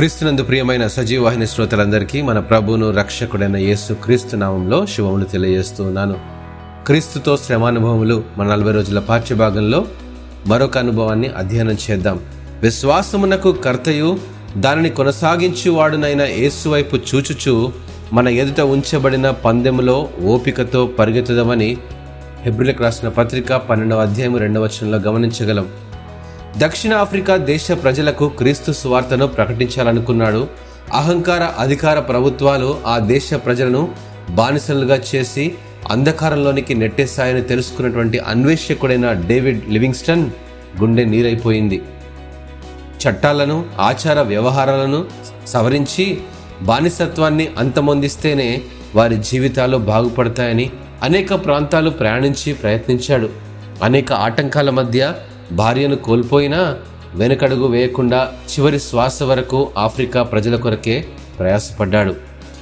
[0.00, 6.16] క్రీస్తునందు ప్రియమైన సజీవవాహిని శ్రోతలందరికీ మన ప్రభువును రక్షకుడైన యేసు క్రీస్తు నామంలో శుభములు తెలియజేస్తూ ఉన్నాను.
[6.86, 9.84] క్రీస్తుతో శ్రమానుభవములు మన నలభై రోజుల పాఠ్యభాగంలో
[10.46, 12.20] మరొక అనుభవాన్ని అధ్యయనం చేద్దాం.
[12.62, 14.18] విశ్వాసమునకు కర్తయు
[14.56, 17.72] దానిని కొనసాగించువాడునైన యేసు వైపు చూచుచు
[18.12, 21.76] మన ఎదుట ఉంచబడిన పందెములో ఓపికతో పరిగెత్తుదామని
[22.42, 25.68] హెబ్రిలకు రాసిన పత్రిక పన్నెండవ అధ్యాయం రెండవ వచనంలో గమనించగలం.
[26.58, 30.48] దక్షిణాఫ్రికా దేశ ప్రజలకు క్రీస్తు సువార్తను ప్రకటించాలనుకున్నాడు.
[30.92, 33.88] అహంకార అధికార ప్రభుత్వాలు ఆ దేశ ప్రజలను
[34.30, 35.54] బానిసలుగా చేసి
[35.90, 40.30] అంధకారంలోనికి నెట్టేశాయని తెలుసుకున్నటువంటి అన్వేషకుడైన డేవిడ్ లివింగ్స్టన్
[40.80, 41.82] గుండె నీరైపోయింది.
[43.08, 45.04] చట్టాలను ఆచార వ్యవహారాలను
[45.46, 46.18] సవరించి
[46.62, 48.60] బానిసత్వాన్ని అంతమొందిస్తేనే
[48.94, 50.70] వారి జీవితాలు బాగుపడతాయని
[51.02, 53.28] అనేక ప్రాంతాలు ప్రయాణించి ప్రయత్నించాడు.
[53.82, 55.14] అనేక ఆటంకాల మధ్య
[55.52, 56.76] భార్యను కోల్పోయినా
[57.14, 61.04] వెనకడుగు వేయకుండా చివరి శ్వాస వరకు ఆఫ్రికా ప్రజల కొరకే
[61.38, 62.14] ప్రయాసపడ్డాడు.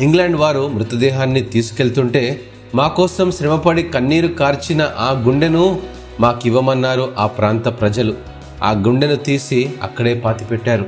[0.00, 2.40] ఇంగ్లాండ్ వారు మృతదేహాన్ని తీసుకెళ్తుంటే
[2.74, 5.80] మా కోసం శ్రమపడి కన్నీరు కార్చిన ఆ గుండెను
[6.20, 8.14] మాకివ్వమన్నారు ఆ ప్రాంత ప్రజలు.
[8.62, 10.86] ఆ గుండెను తీసి అక్కడే పాతిపెట్టారు.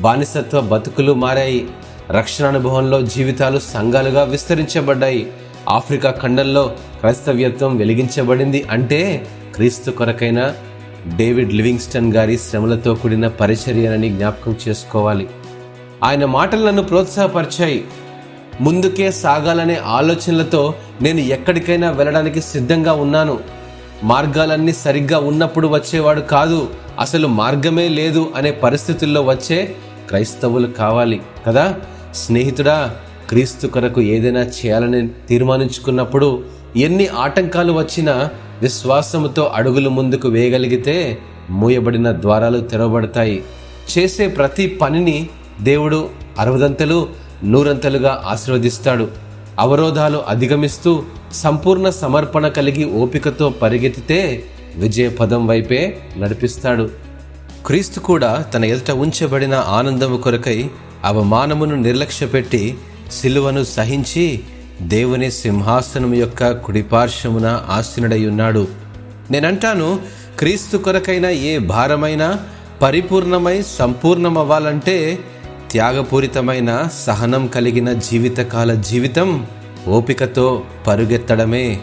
[0.00, 1.68] బానిసత్వ బతుకులు మారాయి.
[2.10, 5.32] రక్షణ అనుభవంలో జీవితాలు సంఘాలుగా విస్తరించబడ్డాయి.
[5.68, 10.52] ఆఫ్రికా ఖండంలో క్రైస్తవ్యత్వం వెలిగించబడింది అంటే క్రీస్తు కొరకైన
[11.08, 15.28] డేవిడ్ లివింగ్స్టన్ గారి శ్రమలతో కూడిన పరిచర్యనని జ్ఞాపకం చేసుకోవాలి.
[16.04, 17.84] ఆయన మాటలు నన్ను ప్రోత్సాహపరిచాయి.
[18.60, 23.38] ముందుకే సాగాలనే ఆలోచనలతో నేను ఎక్కడికైనా వెళ్ళడానికి సిద్ధంగా ఉన్నాను.
[24.04, 26.68] మార్గాలన్నీ సరిగ్గా ఉన్నప్పుడు వచ్చేవాడు కాదు.
[27.00, 29.74] అసలు మార్గమే లేదు అనే పరిస్థితుల్లో వచ్చే
[30.08, 31.80] క్రైస్తవులు కావాలి కదా?
[32.14, 32.96] స్నేహితుడా
[33.28, 36.44] క్రీస్తు కొరకు ఏదైనా చేయాలని తీర్మానించుకున్నప్పుడు
[36.76, 38.30] ఎన్ని ఆటంకాలు వచ్చినా
[38.62, 41.18] విశ్వాసముతో అడుగులు ముందుకు వేయగలిగితే
[41.50, 43.42] మూయబడిన ద్వారాలు తెరవబడతాయి.
[43.98, 45.28] చేసే ప్రతి పనిని
[45.60, 46.08] దేవుడు
[46.38, 47.08] అరవదంతలు
[47.44, 49.08] నూరంతలుగా ఆశీర్వదిస్తాడు.
[49.58, 51.02] అవరోధాలు అధిగమిస్తూ
[51.32, 54.44] సంపూర్ణ సమర్పణ కలిగి ఓపికతో పరిగెత్తితే
[54.76, 56.90] విజయపదం వైపే నడిపిస్తాడు.
[57.66, 60.70] క్రీస్తు కూడా తన ఎదుట ఉంచబడిన ఆనందము కొరకై
[61.04, 62.76] అవమానమును నిర్లక్ష్యపెట్టి
[63.12, 64.40] సిలువను సహించి
[64.80, 68.68] దేవుని సింహాసనం యొక్క కుడిపార్శ్వమున ఆసీనుడై ఉన్నాడు.
[69.30, 70.00] నేనంటాను
[70.38, 72.38] క్రీస్తు కొరకైన ఏ భారమైనా
[72.82, 75.18] పరిపూర్ణమై సంపూర్ణమవ్వాలంటే
[75.70, 79.46] త్యాగపూరితమైన సహనం కలిగిన జీవితకాల జీవితం
[79.88, 81.80] ఓపికతో పరుగెత్తడమే.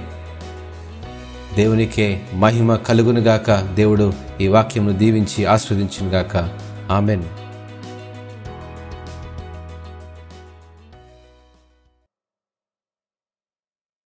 [1.55, 3.51] దేవునికే మహిమ కలుగునుగాక.
[3.51, 6.49] దేవుడు ఈ వాక్యమును దీవించి ఆస్వాదించునుగాక.
[6.91, 7.23] ఆమెన్.